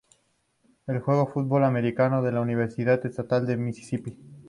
[0.87, 4.17] Él jugó futbol americano de la universidad estatal de Mississippi.